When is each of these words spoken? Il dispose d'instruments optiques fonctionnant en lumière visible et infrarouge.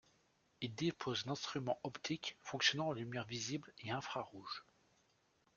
Il 0.61 0.73
dispose 0.73 1.25
d'instruments 1.25 1.79
optiques 1.83 2.35
fonctionnant 2.41 2.87
en 2.87 2.91
lumière 2.93 3.25
visible 3.27 3.71
et 3.77 3.91
infrarouge. 3.91 4.65